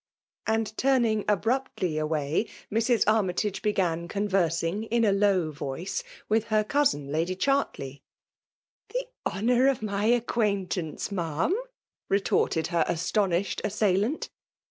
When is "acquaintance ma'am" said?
10.05-11.53